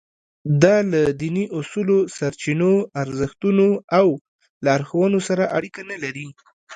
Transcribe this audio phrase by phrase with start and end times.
[0.63, 3.67] دا له دیني اصولو، سرچینو، ارزښتونو
[3.99, 4.07] او
[4.65, 6.27] لارښوونو سره اړیکه نه لري.